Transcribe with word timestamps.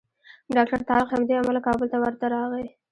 ډاکټر 0.55 0.79
طارق 0.89 1.07
همدې 1.13 1.33
امله 1.41 1.59
کابل 1.67 1.87
ته 1.93 1.97
ورته 2.03 2.25
راغی. 2.35 2.65